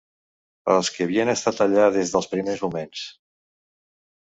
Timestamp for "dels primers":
2.17-2.67